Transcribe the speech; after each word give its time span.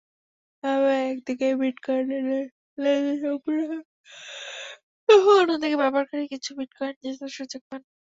এভাবে 0.63 0.91
একদিকে 1.09 1.47
বিটকয়েনের 1.61 2.23
লেনদেন 2.77 3.17
সম্পূর্ণ 3.23 3.59
হয় 3.69 3.83
এবং 5.09 5.31
অন্যদিকে 5.35 5.77
ব্যবহারকারী 5.81 6.23
কিছু 6.33 6.49
বিটকয়েন 6.57 6.95
জেতার 7.03 7.31
সুযোগ 7.37 7.61
পান। 7.69 7.81